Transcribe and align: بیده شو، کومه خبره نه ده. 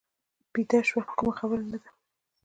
بیده 0.53 0.79
شو، 0.87 0.99
کومه 1.17 1.33
خبره 1.39 1.63
نه 1.71 1.77
ده. 1.81 1.89